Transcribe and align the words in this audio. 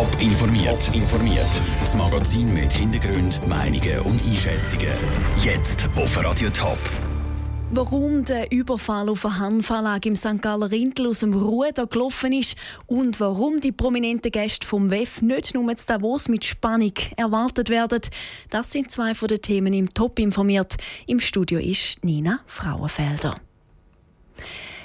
Top 0.00 0.22
informiert. 0.22 0.86
Top 0.86 0.94
informiert. 0.94 1.60
Das 1.78 1.94
Magazin 1.94 2.54
mit 2.54 2.72
Hintergrund, 2.72 3.46
Meinungen 3.46 4.00
und 4.00 4.18
Einschätzungen. 4.26 4.88
Jetzt 5.44 5.86
auf 5.94 6.16
Radio 6.24 6.48
Top. 6.48 6.78
Warum 7.70 8.24
der 8.24 8.50
Überfall 8.50 9.10
auf 9.10 9.26
eine 9.26 9.38
Hanfanlage 9.38 10.08
im 10.08 10.16
St. 10.16 10.40
Galler 10.40 10.70
Rindl 10.70 11.06
aus 11.06 11.18
dem 11.18 11.34
Ruder 11.34 11.86
gelaufen 11.86 12.32
ist 12.32 12.56
und 12.86 13.20
warum 13.20 13.60
die 13.60 13.72
prominenten 13.72 14.32
Gäste 14.32 14.66
vom 14.66 14.90
WEF 14.90 15.20
nicht 15.20 15.52
nur 15.52 15.76
zu 15.76 15.84
Davos 15.84 16.28
mit 16.28 16.46
Spannung 16.46 16.94
erwartet 17.18 17.68
werden, 17.68 18.00
das 18.48 18.72
sind 18.72 18.90
zwei 18.90 19.14
von 19.14 19.28
den 19.28 19.42
Themen 19.42 19.74
im 19.74 19.92
Top 19.92 20.18
informiert. 20.18 20.78
Im 21.08 21.20
Studio 21.20 21.58
ist 21.58 22.02
Nina 22.02 22.40
Frauenfelder. 22.46 23.36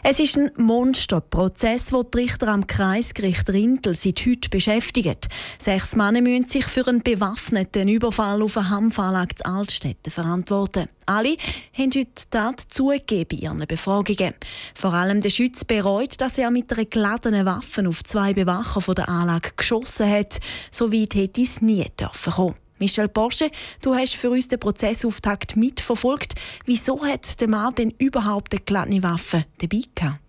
Es 0.08 0.20
ist 0.20 0.38
ein 0.38 0.52
Monsterprozess, 0.56 1.92
wo 1.92 2.04
die 2.04 2.20
Richter 2.20 2.50
am 2.50 2.68
Kreisgericht 2.68 3.50
Rindl 3.50 3.96
seit 3.96 4.24
heute 4.28 4.50
beschäftigen. 4.52 5.16
Sechs 5.58 5.96
Männer 5.96 6.22
müssen 6.22 6.48
sich 6.48 6.64
für 6.66 6.88
einen 6.88 7.02
bewaffneten 7.02 7.88
Überfall 7.88 8.44
auf 8.44 8.56
eine 8.56 8.70
Hampfanlage 8.70 9.34
zu 9.34 9.46
Altstädten 9.48 10.12
verantworten. 10.12 10.90
Alle 11.08 11.38
haben 11.74 11.92
heute 11.96 12.30
Tat 12.30 12.62
zugegeben 12.70 13.40
in 13.40 13.46
ihren 13.46 13.68
Befragungen. 13.68 14.36
Vor 14.76 14.94
allem 14.94 15.22
der 15.22 15.32
Schütz 15.32 15.66
bereut, 15.66 16.22
dass 16.22 16.38
er 16.38 16.52
mit 16.52 16.72
einer 16.72 16.86
geladenen 16.86 17.48
Waffe 17.48 17.90
auf 17.90 18.04
zwei 18.04 18.36
Bewacher 18.36 18.82
von 18.82 18.94
der 18.94 19.10
Anlage 19.10 19.54
geschossen 19.58 20.08
hat. 20.08 20.40
So 20.70 20.94
weit 20.94 21.16
hätte 21.16 21.42
es 21.42 21.64
nie 21.64 21.88
dürfen 22.00 22.34
kommen. 22.34 22.65
Michel 22.78 23.08
Porsche, 23.08 23.52
du 23.82 23.96
hast 23.96 24.16
für 24.16 24.30
uns 24.30 24.50
den 24.50 24.60
Prozessauftakt 24.60 25.56
mitverfolgt. 25.56 26.34
Wieso 26.66 27.04
hat 27.06 27.40
der 27.40 27.48
Mann 27.48 27.74
denn 27.76 27.94
überhaupt 27.98 28.54
eine 28.54 28.62
geladene 28.66 29.02
Waffe 29.02 29.46
dabei 29.60 29.82
gehabt? 29.96 30.20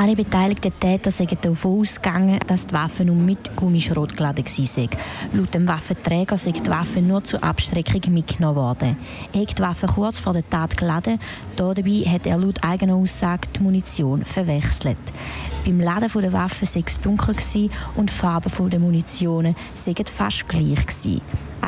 Alle 0.00 0.16
beteiligten 0.16 0.72
Täter 0.80 1.10
sind 1.10 1.44
davon 1.44 1.80
ausgegangen, 1.80 2.38
dass 2.46 2.66
die 2.66 2.72
Waffe 2.72 3.04
nur 3.04 3.16
mit 3.16 3.54
Gummischrot 3.54 4.16
geladen 4.16 4.46
war. 4.46 4.88
Laut 5.34 5.52
dem 5.52 5.68
Waffenträger 5.68 6.38
sind 6.38 6.66
die 6.66 6.70
Waffe 6.70 7.02
nur 7.02 7.22
zur 7.22 7.44
Abstreckung 7.44 8.14
mitgenommen 8.14 8.56
worden. 8.56 8.96
Er 9.34 9.42
hat 9.42 9.58
die 9.58 9.62
Waffe 9.62 9.88
kurz 9.88 10.18
vor 10.18 10.32
der 10.32 10.48
Tat 10.48 10.74
geladen. 10.74 11.20
Dabei 11.56 12.04
hat 12.06 12.26
er 12.26 12.38
laut 12.38 12.64
eigener 12.64 12.94
Aussage 12.94 13.48
die 13.54 13.62
Munition 13.62 14.24
verwechselt. 14.24 14.96
Beim 15.66 15.80
Laden 15.80 16.08
der 16.22 16.32
Waffe 16.32 16.64
sei 16.64 16.82
es 16.86 16.98
dunkel 16.98 17.36
und 17.94 18.08
die 18.08 18.14
Farben 18.14 18.70
der 18.70 18.80
Munition 18.80 19.54
seien 19.74 20.06
fast 20.06 20.48
gleich. 20.48 21.20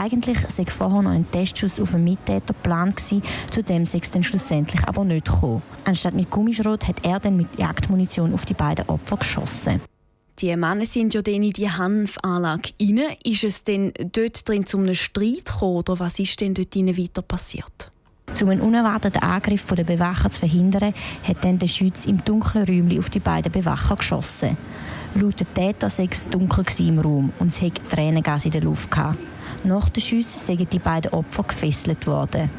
Eigentlich 0.03 0.39
sei 0.49 0.65
vorher 0.67 1.01
noch 1.01 1.13
ein 1.13 1.31
Testschuss 1.31 1.79
auf 1.79 1.95
einen 1.95 2.03
Mittäter 2.03 2.55
geplant 2.55 2.97
gewesen, 2.97 3.23
zu 3.53 3.63
dem 3.63 3.87
sei 3.87 4.01
es 4.03 4.11
dann 4.11 4.25
schlussendlich 4.25 4.83
aber 4.89 5.05
nicht 5.05 5.27
gekommen. 5.27 5.63
Anstatt 5.85 6.15
mit 6.15 6.29
Gummischrot 6.29 6.89
hat 6.89 7.05
er 7.05 7.21
dann 7.21 7.37
mit 7.37 7.57
Jagdmunition 7.57 8.35
auf 8.35 8.45
die 8.45 8.55
beiden 8.55 8.89
Opfer 8.89 9.19
geschossen. 9.19 9.81
Die 10.41 10.57
Männer 10.57 10.87
sind 10.87 11.15
ja 11.15 11.23
dann 11.23 11.45
in 11.45 11.53
die 11.53 11.71
Hanfanlage 11.71 12.71
rein. 12.83 13.01
Ist 13.23 13.45
es 13.45 13.63
denn 13.63 13.93
dort 14.13 14.49
drin 14.49 14.67
zu 14.67 14.79
einem 14.79 14.97
Streit 14.97 15.45
gekommen 15.45 15.77
oder 15.77 16.01
was 16.01 16.19
ist 16.19 16.41
denn 16.41 16.55
dort 16.55 16.75
weiter 16.75 17.23
passiert? 17.23 17.93
Um 18.41 18.49
einen 18.49 18.61
unerwarteten 18.61 19.23
Angriff 19.23 19.67
der 19.67 19.85
Bewacher 19.85 20.31
zu 20.31 20.41
verhindern, 20.41 20.95
hat 21.23 21.45
dann 21.45 21.61
der 21.61 21.69
Schütz 21.69 22.07
im 22.07 22.25
dunklen 22.25 22.65
Räumchen 22.65 22.99
auf 22.99 23.09
die 23.09 23.21
beiden 23.21 23.53
Bewacher 23.53 23.95
geschossen. 23.95 24.57
Laut 25.15 25.39
den 25.39 25.55
Täter 25.55 25.89
sei 25.89 26.09
es 26.11 26.29
dunkel 26.29 26.65
im 26.81 26.99
Raum 26.99 27.33
und 27.39 27.49
es 27.49 27.61
hätte 27.61 27.87
Tränengas 27.89 28.47
in 28.47 28.51
der 28.51 28.63
Luft 28.63 28.91
gehabt. 28.91 29.19
Nach 29.65 29.89
den 29.89 30.03
Schüssen 30.03 30.41
sind 30.41 30.73
die 30.73 30.79
beiden 30.79 31.13
Opfer 31.13 31.45
gefesselt 31.45 32.07
worden. 32.07 32.51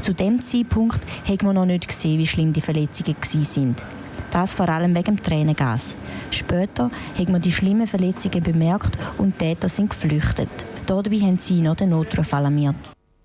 Zu 0.00 0.14
dem 0.14 0.44
Zeitpunkt 0.44 1.00
hat 1.28 1.42
man 1.42 1.54
noch 1.54 1.66
nicht 1.66 1.88
gesehen, 1.88 2.18
wie 2.18 2.26
schlimm 2.26 2.52
die 2.52 2.60
Verletzungen 2.60 3.16
sind. 3.22 3.82
Das 4.30 4.52
vor 4.52 4.68
allem 4.68 4.94
wegen 4.94 5.16
dem 5.16 5.22
Tränengas. 5.22 5.96
Später 6.30 6.90
hat 7.18 7.28
man 7.28 7.40
die 7.40 7.52
schlimmen 7.52 7.86
Verletzungen 7.86 8.42
bemerkt 8.42 8.96
und 9.16 9.34
die 9.34 9.46
Täter 9.46 9.68
sind 9.68 9.90
geflüchtet. 9.90 10.50
Dabei 10.86 11.18
haben 11.20 11.38
sie 11.38 11.60
noch 11.60 11.76
den 11.76 11.90
Notruf 11.90 12.32
alarmiert. 12.34 12.76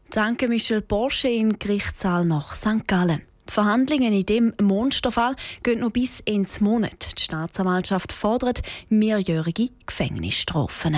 Danke 0.10 0.48
Michel 0.48 0.82
Porsche 0.82 1.30
im 1.30 1.58
Gerichtssaal 1.58 2.26
nach 2.26 2.56
St. 2.56 2.88
Gallen. 2.88 3.22
Die 3.50 3.52
Verhandlungen 3.52 4.14
in 4.14 4.26
dem 4.26 4.54
Monsterfall 4.62 5.36
gehen 5.64 5.80
noch 5.80 5.92
bis 5.92 6.22
ins 6.22 6.62
Monat. 6.62 7.18
Die 7.18 7.24
Staatsanwaltschaft 7.24 8.14
fordert 8.14 8.62
mehrjährige 8.90 9.70
Gefängnisstrafen. 9.86 10.98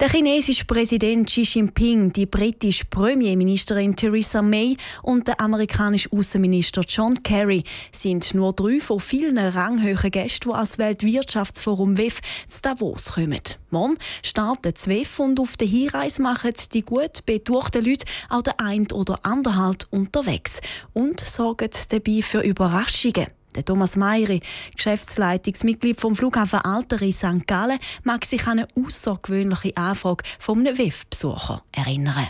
Der 0.00 0.08
chinesische 0.08 0.64
Präsident 0.64 1.26
Xi 1.26 1.42
Jinping, 1.42 2.12
die 2.12 2.26
britische 2.26 2.84
Premierministerin 2.84 3.96
Theresa 3.96 4.42
May 4.42 4.76
und 5.02 5.26
der 5.26 5.40
amerikanische 5.40 6.12
Außenminister 6.12 6.82
John 6.86 7.20
Kerry 7.24 7.64
sind 7.90 8.32
nur 8.32 8.52
drei 8.52 8.78
von 8.78 9.00
vielen 9.00 9.38
ranghohen 9.38 10.10
Gästen, 10.12 10.50
die 10.50 10.54
als 10.54 10.78
Weltwirtschaftsforum 10.78 11.98
WEF 11.98 12.20
zu 12.46 12.62
Davos 12.62 13.14
kommen. 13.14 13.40
Morgen 13.70 13.96
startet 14.22 14.76
das 14.76 14.86
WEF 14.86 15.18
und 15.18 15.40
auf 15.40 15.56
der 15.56 15.66
Hinreise 15.66 16.22
machen 16.22 16.52
die 16.72 16.82
gut 16.82 17.26
betuchten 17.26 17.84
Leute 17.84 18.06
auch 18.28 18.42
den 18.42 18.54
ein 18.58 18.86
oder 18.92 19.18
anderen 19.24 19.56
Halt 19.56 19.88
unterwegs 19.90 20.60
und 20.92 21.18
sorgen 21.18 21.70
dabei 21.88 22.22
für 22.22 22.42
Überraschungen. 22.42 23.37
Der 23.58 23.64
Thomas 23.64 23.96
Meiri, 23.96 24.40
Geschäftsleitungsmitglied 24.76 26.00
vom 26.00 26.14
Flughafen 26.14 26.60
Alteri 26.60 27.10
St. 27.10 27.44
Gallen, 27.48 27.80
mag 28.04 28.24
sich 28.24 28.46
an 28.46 28.60
eine 28.60 28.68
außergewöhnliche 28.76 29.76
Anfrage 29.76 30.22
von 30.38 30.60
einem 30.60 30.78
WEF-Besucher 30.78 31.60
erinnern. 31.72 32.28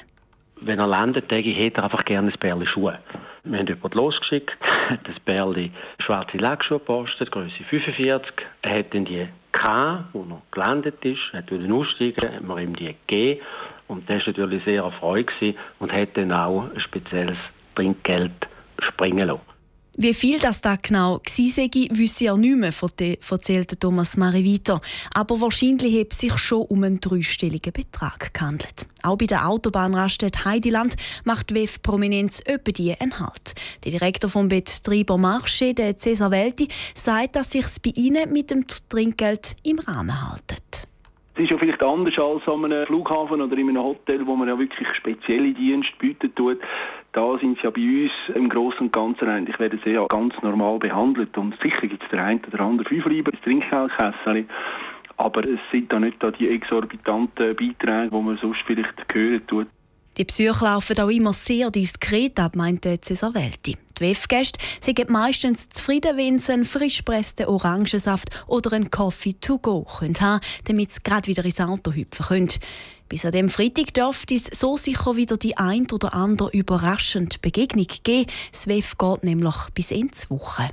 Wenn 0.62 0.78
er 0.78 0.86
landet, 0.86 1.30
ich, 1.30 1.58
hätte 1.58 1.82
er 1.82 1.84
einfach 1.84 2.06
gerne 2.06 2.32
ein 2.32 2.38
Bärli 2.40 2.64
Schuhe. 2.64 2.98
Wir 3.44 3.58
haben 3.58 3.66
jemanden 3.66 3.98
losgeschickt, 3.98 4.56
hat 4.88 5.00
das 5.06 5.20
Bärli 5.20 5.70
schwarze 5.98 6.38
Lackschuhe 6.38 6.78
gepostet, 6.78 7.30
Größe 7.30 7.62
45. 7.62 8.32
Er 8.62 8.78
hat 8.78 8.94
dann 8.94 9.04
die 9.04 9.28
K, 9.52 10.04
wo 10.14 10.20
er 10.30 10.40
gelandet 10.50 11.04
ist, 11.04 11.30
hat 11.34 11.50
wieder 11.50 11.70
aussteigen, 11.74 12.36
hat 12.36 12.42
man 12.42 12.58
ihm 12.58 12.74
die 12.74 12.96
gegeben. 13.06 13.42
Und 13.86 14.08
der 14.08 14.16
war 14.20 14.28
natürlich 14.28 14.64
sehr 14.64 14.82
erfreut 14.82 15.30
und 15.78 15.92
hat 15.92 16.16
dann 16.16 16.32
auch 16.32 16.70
ein 16.74 16.80
spezielles 16.80 17.36
Trinkgeld 17.74 18.48
springen 18.80 19.28
lassen. 19.28 19.57
Wie 20.00 20.14
viel 20.14 20.38
das 20.38 20.60
da 20.60 20.76
genau 20.76 21.14
war, 21.14 21.98
wüsste 21.98 22.26
er 22.26 22.36
nicht 22.36 22.56
mehr, 22.56 22.72
erzählte 23.30 23.76
Thomas 23.76 24.16
Mari 24.16 24.44
weiter. 24.44 24.80
Aber 25.12 25.40
wahrscheinlich 25.40 25.98
hat 25.98 26.12
es 26.12 26.20
sich 26.20 26.38
schon 26.38 26.66
um 26.66 26.84
einen 26.84 27.00
dreistelligen 27.00 27.72
Betrag 27.72 28.32
gehandelt. 28.32 28.86
Auch 29.02 29.18
bei 29.18 29.26
der 29.26 29.48
Autobahnraststätte 29.48 30.44
Heidiland 30.44 30.94
macht 31.24 31.52
WEF 31.52 31.82
Prominenz 31.82 32.40
öppe 32.46 32.72
die 32.72 32.94
einen 32.96 33.18
Halt. 33.18 33.56
Der 33.84 33.90
Direktor 33.90 34.30
vom 34.30 34.46
Betreiber 34.46 35.16
Marché, 35.16 35.74
der 35.74 35.98
Cesar 35.98 36.30
Welti, 36.30 36.68
sagt, 36.94 37.34
dass 37.34 37.50
sich 37.50 37.66
bei 37.84 37.90
ihnen 37.96 38.32
mit 38.32 38.52
dem 38.52 38.66
Trinkgeld 38.68 39.56
im 39.64 39.80
Rahmen 39.80 40.30
haltet. 40.30 40.86
Es 41.34 41.44
ist 41.44 41.50
ja 41.50 41.58
vielleicht 41.58 41.82
anders 41.84 42.18
als 42.18 42.46
an 42.48 42.64
einem 42.64 42.86
Flughafen 42.86 43.40
oder 43.40 43.56
in 43.56 43.68
einem 43.68 43.82
Hotel, 43.82 44.26
wo 44.26 44.34
man 44.34 44.48
ja 44.48 44.58
wirklich 44.58 44.88
spezielle 44.94 45.52
Dienste 45.54 45.92
bieten 45.98 46.32
tut. 46.34 46.58
Da 47.12 47.38
sind 47.38 47.58
sie 47.58 47.64
ja 47.64 47.70
bei 47.70 47.80
uns 47.80 48.12
im 48.34 48.48
Großen 48.48 48.80
und 48.80 48.92
Ganzen 48.92 49.28
eigentlich 49.28 49.58
werden 49.58 49.80
sie 49.84 49.92
ja 49.92 50.06
ganz 50.06 50.34
normal 50.42 50.78
behandelt. 50.78 51.36
Und 51.38 51.58
sicher 51.60 51.86
gibt 51.86 52.02
es 52.02 52.08
der 52.10 52.24
eine 52.24 52.40
oder 52.46 52.60
andere 52.60 52.88
Fünferleiber, 52.88 53.32
das 53.32 53.40
Trinkgeldkässchen. 53.40 54.48
Aber 55.16 55.44
es 55.44 55.58
sind 55.72 55.92
da 55.92 55.98
nicht 55.98 56.22
da 56.22 56.30
die 56.30 56.48
exorbitanten 56.48 57.56
Beiträge, 57.56 58.10
die 58.10 58.22
man 58.22 58.36
sonst 58.36 58.62
vielleicht 58.66 59.04
hören 59.12 59.46
tut. 59.46 59.66
Die 60.18 60.24
Besuche 60.24 60.64
laufen 60.64 60.98
auch 60.98 61.10
immer 61.10 61.32
sehr 61.32 61.70
diskret 61.70 62.40
ab, 62.40 62.56
meinte 62.56 63.00
Cesar 63.00 63.34
Welti. 63.34 63.76
Die 63.96 64.00
WEF-Gäste 64.00 64.58
sind 64.80 65.08
meistens 65.10 65.68
zufrieden, 65.68 66.16
wenn 66.16 66.40
sie 66.40 66.54
einen 66.54 66.64
frisch 66.64 67.02
pressten 67.02 67.46
Orangensaft 67.46 68.28
oder 68.48 68.72
einen 68.72 68.90
Coffee 68.90 69.34
to 69.34 69.58
go 69.58 69.86
haben 69.88 70.14
können, 70.14 70.40
damit 70.64 70.92
sie 70.92 71.02
gerade 71.04 71.28
wieder 71.28 71.44
ins 71.44 71.60
Auto 71.60 71.92
hüpfen 71.92 72.26
können. 72.26 72.52
Bis 73.08 73.24
an 73.24 73.30
dem 73.30 73.48
Freitag 73.48 73.94
dürfte 73.94 74.34
es 74.34 74.46
so 74.46 74.76
sicher 74.76 75.14
wieder 75.14 75.36
die 75.36 75.56
ein 75.56 75.86
oder 75.92 76.12
andere 76.14 76.50
überraschende 76.50 77.38
Begegnung 77.40 77.86
geben. 78.02 78.28
Das 78.50 78.66
WEF 78.66 78.98
geht 78.98 79.22
nämlich 79.22 79.54
bis 79.72 79.92
ins 79.92 80.28
Woche. 80.30 80.70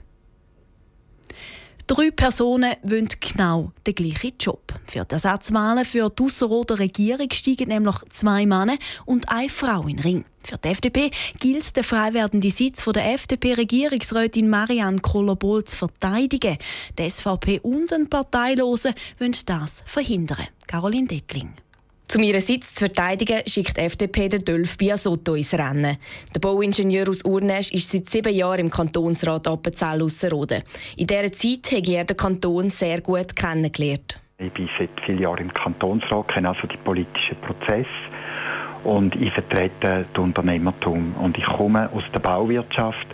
Drei 1.88 2.10
Personen 2.10 2.74
wollen 2.82 3.10
genau 3.20 3.72
den 3.86 3.94
gleichen 3.94 4.34
Job. 4.40 4.74
Für 4.88 5.06
die 5.06 5.14
Ersatzwahlen 5.14 5.86
für 5.86 6.10
die 6.10 6.24
Ausserrhoder 6.24 6.80
Regierung 6.80 7.28
steigen 7.32 7.68
nämlich 7.68 7.96
zwei 8.10 8.48
Männer 8.48 8.78
und 9.06 9.30
eine 9.30 9.50
Frau 9.50 9.84
in 9.84 9.98
den 9.98 10.00
Ring. 10.00 10.26
Für 10.44 10.58
die 10.58 10.70
FDP 10.70 11.12
gilt 11.40 11.76
der 11.76 11.84
frei 11.84 12.16
werdende 12.16 12.50
Sitz 12.50 12.84
der 12.86 13.14
FDP-Regierungsrätin 13.14 14.50
Marianne 14.50 15.00
Kohler-Bohl 15.00 15.64
zu 15.66 15.78
verteidigen. 15.78 16.58
Die 16.98 17.08
SVP 17.08 17.60
und 17.60 17.94
ein 17.94 18.10
Parteilose 18.10 18.96
wollen 19.20 19.36
das 19.46 19.84
verhindern. 19.86 20.48
Caroline 20.66 21.08
Dettling. 21.08 21.54
Um 22.14 22.24
ihren 22.24 22.40
Sitz 22.40 22.74
zu 22.74 22.86
verteidigen, 22.86 23.42
schickt 23.46 23.78
FDP 23.78 24.30
den 24.30 24.46
Dölf 24.46 24.78
Biasotto 24.78 25.36
ins 25.36 25.54
Rennen. 25.54 25.98
Der 26.34 26.40
Bauingenieur 26.40 27.10
aus 27.10 27.26
Urnesch 27.26 27.72
ist 27.72 27.92
seit 27.92 28.10
sieben 28.10 28.34
Jahren 28.34 28.60
im 28.60 28.70
Kantonsrat 28.70 29.48
Appenzell-Ausserrhoden. 29.48 30.64
In 30.96 31.08
dieser 31.08 31.32
Zeit 31.34 31.72
habe 31.72 31.92
er 31.92 32.06
den 32.06 32.16
Kanton 32.16 32.70
sehr 32.70 33.02
gut 33.02 33.36
kennengelernt. 33.36 34.18
Ich 34.38 34.54
bin 34.54 34.70
seit 34.78 34.92
vielen 35.06 35.18
Jahren 35.18 35.40
im 35.40 35.54
Kantonsrat, 35.54 36.28
kenne 36.30 36.50
also 36.50 36.68
die 36.68 36.78
politischen 36.78 37.38
Prozesse 37.42 37.90
und 38.84 39.16
ich 39.16 39.34
vertrete 39.34 40.06
das 40.14 40.24
Unternehmertum. 40.24 41.16
Und 41.16 41.38
ich 41.38 41.46
komme 41.46 41.92
aus 41.92 42.04
der 42.14 42.20
Bauwirtschaft, 42.20 43.08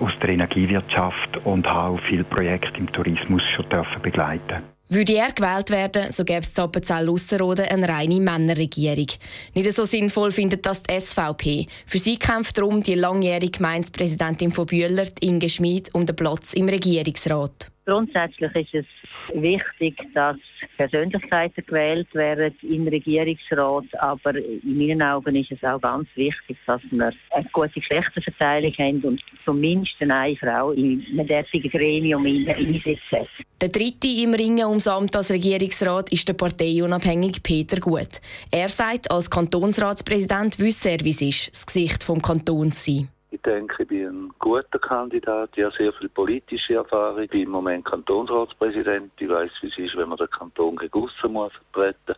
aus 0.00 0.12
der 0.20 0.30
Energiewirtschaft 0.30 1.36
und 1.44 1.66
habe 1.66 1.98
viele 2.08 2.24
Projekte 2.24 2.78
im 2.78 2.90
Tourismus 2.90 3.42
schon 3.54 3.66
begleiten 4.02 4.75
Würde 4.88 5.14
er 5.14 5.32
gewählt 5.32 5.70
werden, 5.70 6.12
so 6.12 6.24
gäbe 6.24 6.40
es 6.40 6.54
zu 6.54 6.62
Appenzell-Ausserrhoden 6.62 7.64
eine 7.64 7.88
reine 7.88 8.20
Männerregierung. 8.20 9.08
Nicht 9.54 9.72
so 9.72 9.84
sinnvoll 9.84 10.30
findet 10.30 10.64
das 10.64 10.82
die 10.84 11.00
SVP. 11.00 11.66
Für 11.86 11.98
sie 11.98 12.16
kämpft 12.18 12.56
darum 12.56 12.84
die 12.84 12.94
langjährige 12.94 13.58
Gemeindepräsidentin 13.58 14.52
von 14.52 14.66
Bühler, 14.66 15.08
Inge 15.20 15.48
Schmid, 15.48 15.92
um 15.92 16.06
den 16.06 16.14
Platz 16.14 16.52
im 16.52 16.68
Regierungsrat. 16.68 17.72
Grundsätzlich 17.86 18.74
ist 18.74 18.74
es 18.74 19.40
wichtig, 19.40 20.08
dass 20.12 20.36
Persönlichkeiten 20.76 21.64
gewählt 21.64 22.12
werden 22.14 22.52
im 22.62 22.88
Regierungsrat, 22.88 23.84
aber 24.00 24.34
in 24.34 24.60
meinen 24.76 25.00
Augen 25.02 25.36
ist 25.36 25.52
es 25.52 25.62
auch 25.62 25.80
ganz 25.80 26.08
wichtig, 26.16 26.56
dass 26.66 26.82
wir 26.90 27.12
eine 27.30 27.48
gute 27.52 27.70
Geschlechterverteilung 27.74 28.72
haben 28.72 29.00
und 29.02 29.22
zumindest 29.44 29.94
eine 30.00 30.34
Frau 30.34 30.72
in 30.72 31.06
einem 31.12 31.28
derartigen 31.28 31.70
Gremium 31.70 32.26
einsetzen. 32.26 33.28
Der 33.60 33.68
dritte 33.68 34.08
im 34.08 34.34
Ringen 34.34 34.66
ums 34.66 34.88
Amt 34.88 35.14
als 35.14 35.30
Regierungsrat 35.30 36.10
ist 36.10 36.26
der 36.26 36.34
parteiunabhängige 36.34 37.40
Peter 37.40 37.80
Gut. 37.80 38.20
Er 38.50 38.68
sagt, 38.68 39.08
als 39.12 39.30
Kantonsratspräsident 39.30 40.58
wisse 40.58 40.90
er, 40.90 41.00
wie 41.04 41.10
es 41.10 41.22
ist, 41.22 41.50
das 41.52 41.66
Gesicht 41.66 42.08
des 42.08 42.22
Kantons 42.22 42.84
sein. 42.84 43.08
Ich 43.30 43.42
denke, 43.42 43.82
ich 43.82 43.88
bin 43.88 44.06
ein 44.06 44.32
guter 44.38 44.78
Kandidat. 44.78 45.50
Ich 45.56 45.64
habe 45.64 45.74
sehr 45.76 45.92
viel 45.92 46.08
politische 46.08 46.74
Erfahrung. 46.74 47.22
Ich 47.22 47.30
bin 47.30 47.42
im 47.42 47.50
Moment 47.50 47.84
Kantonsratspräsident. 47.84 49.12
Ich 49.18 49.28
weiß, 49.28 49.50
wie 49.60 49.66
es 49.66 49.78
ist, 49.78 49.96
wenn 49.96 50.08
man 50.08 50.18
den 50.18 50.30
Kanton 50.30 50.76
gegen 50.76 51.02
aussen 51.02 51.32
muss 51.32 51.52
vertreten 51.72 52.14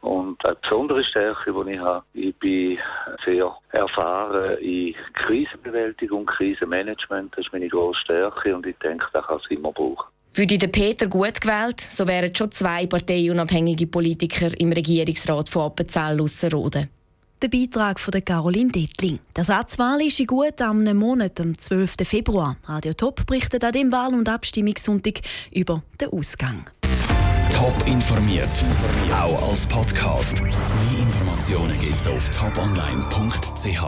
Und 0.00 0.44
eine 0.44 0.56
besondere 0.56 1.04
Stärke, 1.04 1.52
die 1.52 1.70
ich 1.72 1.78
habe, 1.78 2.04
ich 2.12 2.34
bin 2.36 2.78
sehr 3.24 3.56
erfahren 3.70 4.58
in 4.58 4.94
Krisenbewältigung, 5.14 6.26
Krisenmanagement. 6.26 7.36
Das 7.36 7.46
ist 7.46 7.52
meine 7.52 7.68
grosse 7.68 8.00
Stärke 8.00 8.54
und 8.56 8.66
ich 8.66 8.76
denke, 8.78 9.06
das 9.12 9.26
kann 9.26 9.38
es 9.38 9.50
immer 9.50 9.72
brauchen. 9.72 10.08
Würde 10.34 10.58
der 10.58 10.68
Peter 10.68 11.06
gut 11.06 11.40
gewählt, 11.40 11.80
so 11.80 12.06
wären 12.06 12.34
schon 12.34 12.52
zwei 12.52 12.86
parteiunabhängige 12.86 13.86
Politiker 13.86 14.50
im 14.60 14.72
Regierungsrat 14.72 15.48
von 15.48 15.62
Appenzell-Ausserrhoden. 15.62 16.97
Der 17.40 17.48
Beitrag 17.48 18.00
von 18.00 18.12
Caroline 18.24 18.72
Dettling. 18.72 19.20
Der 19.36 19.44
Satzwahl 19.44 20.02
ist 20.02 20.18
in 20.18 20.26
gut 20.26 20.60
einem 20.60 20.96
Monat, 20.96 21.40
am 21.40 21.56
12. 21.56 21.94
Februar. 22.02 22.56
Radio 22.64 22.92
Top 22.94 23.24
berichtet 23.26 23.62
an 23.62 23.70
dem 23.70 23.92
Wahl- 23.92 24.14
und 24.14 24.28
Abstimmungssonntag 24.28 25.20
über 25.52 25.84
den 26.00 26.08
Ausgang. 26.08 26.68
Top 27.52 27.86
informiert, 27.86 28.64
auch 29.12 29.50
als 29.50 29.66
Podcast. 29.66 30.42
Mehr 30.42 30.52
Informationen 30.98 31.78
gibt's 31.78 32.08
auf 32.08 32.28
toponline.ch. 32.30 33.82